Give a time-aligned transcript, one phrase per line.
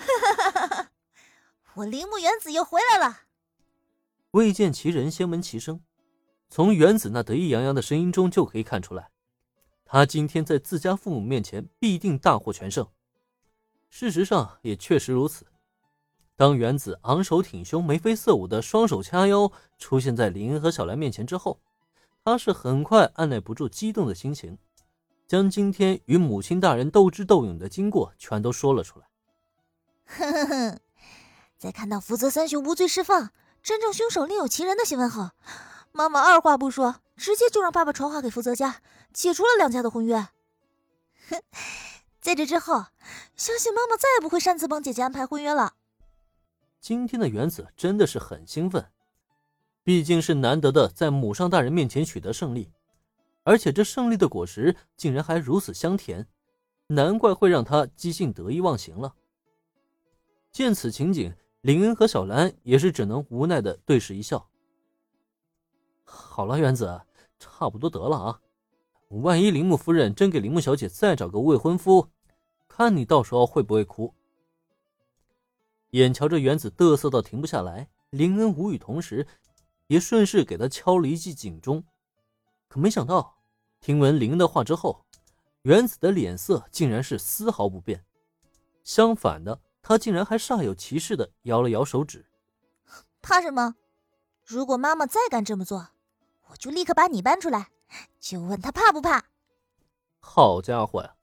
[0.00, 0.90] 哈
[1.74, 3.20] 我铃木原子又回来了。
[4.32, 5.80] 未见其人，先闻其声。
[6.48, 9.10] 从原子那得意洋洋的声音中就可以看出来，
[9.84, 12.88] 他今天在自家父母面前必定大获全胜。
[13.88, 15.46] 事实上也确实如此。
[16.36, 21.60] 当原子昂首挺胸、眉飞色舞的双手掐腰出现在林恩和小兰面前之后，
[22.24, 24.56] 他是很快按耐不住激动的心情，
[25.28, 29.09] 将今天与母亲大人斗智斗勇的经过全都说了出来。
[30.16, 30.80] 哼哼哼，
[31.56, 33.30] 在看到福泽三雄无罪释放、
[33.62, 35.30] 真正凶手另有其人的新闻后，
[35.92, 38.82] 妈妈二话不说，直接就让爸爸传话给福泽家，
[39.12, 40.16] 解除了两家的婚约。
[41.28, 41.40] 哼，
[42.20, 42.86] 在这之后，
[43.36, 45.74] 相信妈妈再也不会擅自帮姐姐安排婚约了。
[46.80, 48.90] 今天的原子真的是很兴奋，
[49.84, 52.72] 毕竟是难得的在母上大人面前取得胜利，
[53.44, 56.26] 而且这胜利的果实竟然还如此香甜，
[56.88, 59.14] 难怪会让他激兴得意忘形了。
[60.52, 64.48] 见此情景，林恩和小兰也是只能无奈的对视一笑。
[66.04, 67.02] 好了，原子，
[67.38, 68.40] 差不多得了啊！
[69.08, 72.08] 万一铃木夫人真给铃木小姐再找个未婚夫，
[72.68, 74.14] 看你到时候会不会哭？
[75.90, 79.26] 眼瞧着原子嘚瑟到停不下来，林恩无语，同时
[79.86, 81.84] 也顺势给他敲了一记警钟。
[82.68, 83.36] 可没想到，
[83.80, 85.04] 听闻林恩的话之后，
[85.62, 88.04] 原子的脸色竟然是丝毫不变，
[88.84, 92.26] 相反的，他竟然还煞有其事的摇了摇手指
[93.22, 93.76] ：“怕什么？
[94.44, 95.88] 如果妈妈再敢这么做，
[96.48, 97.70] 我就立刻把你搬出来，
[98.18, 99.24] 就问他怕不怕。”
[100.20, 101.14] 好家伙呀，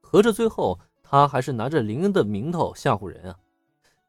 [0.00, 3.38] 合着最后他还是拿着林恩的名头吓唬人啊！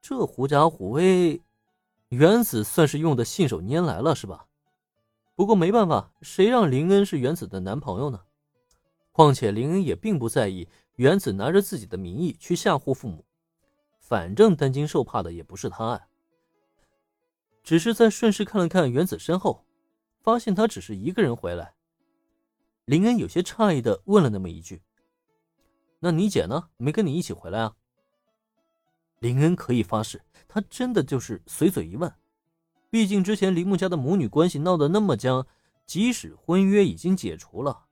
[0.02, 1.42] 这狐假虎威，
[2.10, 4.48] 原子算是用的信手拈来了，是吧？
[5.36, 8.22] 不过没办法，谁让林恩是原子的男朋友呢？
[9.12, 13.26] 况且林恩也并不在意原子拿着自己的名义去吓唬父母，
[14.12, 16.06] 反正担惊受怕的也不是他呀。
[17.64, 19.64] 只是在顺势看了看原子身后，
[20.20, 21.76] 发现他只是一个人回来。
[22.84, 24.82] 林恩有些诧异的问了那么一句
[26.02, 26.68] ：“那你姐呢？
[26.76, 27.74] 没跟你一起回来啊？”
[29.20, 32.14] 林恩可以发誓，他真的就是随嘴一问。
[32.90, 35.48] 毕竟之前林木家的母女关系闹得那么僵，
[35.86, 37.86] 即使婚约已经解除了，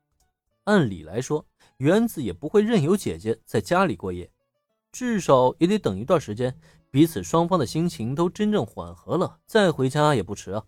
[0.66, 1.46] 按理来说，
[1.78, 4.30] 原子也不会任由姐姐在家里过夜，
[5.00, 6.60] 至少也得等一段时间，
[6.92, 10.66] 彼此双方的心情都真正缓和了再回家也不迟啊。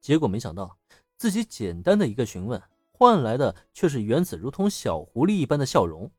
[0.00, 0.78] 结果没想到，
[1.16, 2.60] 自己简单的一个询问，
[2.90, 6.10] 换来的却是原子如同小狐狸一般的笑容。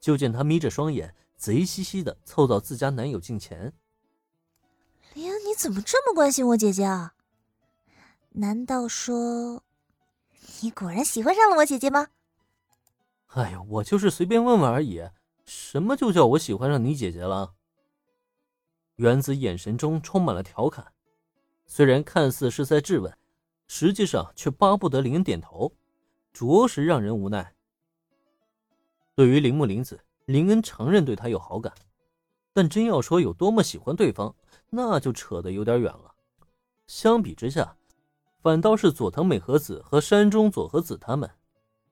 [0.00, 1.14] 就见她眯着双眼。
[1.36, 3.72] 贼兮兮的凑到自家男友近前，
[5.14, 7.14] 林恩，你怎么这么关心我姐姐啊？
[8.30, 9.62] 难道说
[10.60, 12.08] 你果然喜欢上了我姐姐吗？
[13.28, 15.02] 哎呀，我就是随便问问而已，
[15.50, 17.54] 什么就叫我喜欢上你姐姐了？
[18.94, 20.92] 原子眼神中充满了调侃，
[21.66, 23.12] 虽然看似是在质问，
[23.66, 25.72] 实际上却巴不得林恩点头，
[26.32, 27.52] 着实让人无奈。
[29.16, 30.00] 对于铃木林子。
[30.26, 31.74] 林恩承认对他有好感，
[32.52, 34.32] 但真要说有多么喜欢对方，
[34.68, 36.14] 那就扯得有点远了。
[36.86, 37.76] 相比之下，
[38.40, 41.28] 反倒是佐藤美和子和山中佐和子他们，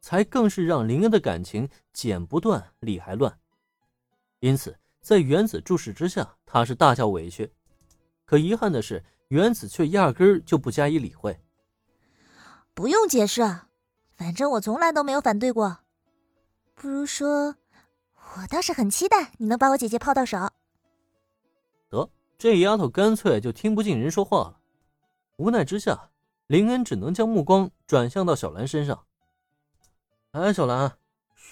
[0.01, 3.37] 才更是让林恩的感情剪不断，理还乱。
[4.41, 7.53] 因此，在原子注视之下，他是大叫委屈。
[8.25, 11.41] 可遗憾的是，原子却压根儿就不加以理会。
[12.75, 13.43] 不用解释，
[14.17, 15.79] 反正我从来都没有反对过。
[16.75, 17.57] 不如说。
[18.37, 20.37] 我倒是很期待你能把我姐姐泡到手。
[21.89, 24.61] 得，这丫头干脆就听不进人说话了。
[25.37, 26.11] 无奈之下，
[26.47, 29.07] 林恩只能将目光转向到小兰身上。
[30.33, 30.99] 哎，小兰，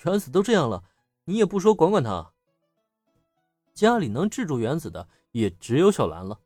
[0.04, 0.84] 原子都这样了，
[1.24, 2.34] 你也不说管管他。
[3.76, 6.40] 家里能制住原子的也只有小兰了。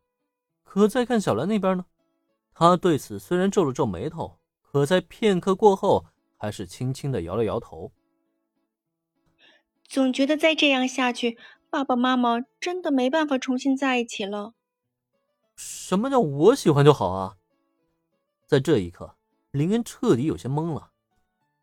[0.65, 1.87] 可再看小兰那边呢？
[2.53, 7.93] 她对此虽然皱了皱眉头，可在片刻过后，还是轻轻的摇了摇头。
[9.85, 11.39] 总觉得再这样下去，
[11.71, 14.55] 爸爸妈妈真的没办法重新在一起了。
[15.55, 17.37] 什么叫我喜欢就好啊？
[18.45, 19.17] 在这一刻，
[19.53, 20.91] 林恩彻底有些懵了。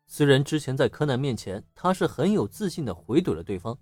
[0.06, 3.78] 虽然之前在柯南面前，他是很有自信的回怼了对方，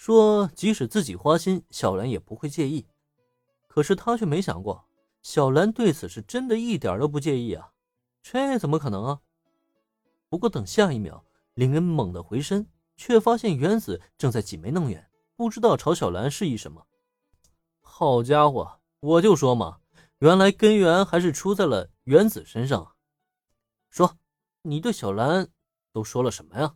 [0.00, 2.86] 说即使自己花心，小兰也不会介意。
[3.68, 4.88] 可是他却没想过，
[5.20, 7.72] 小兰对此是真的一点都不介意啊！
[8.22, 9.20] 这怎么可能啊？
[10.30, 12.66] 不过等下一秒，林恩猛地回身。
[12.96, 16.86] 却发现原子正在挤眉弄眼，不知道朝小兰示意什么。
[17.80, 19.80] 好家伙，我就说嘛，
[20.20, 22.94] 原来根源还是出在了原子身上。
[23.90, 24.16] 说，
[24.62, 25.50] 你对小兰
[25.92, 26.74] 都说了什么呀？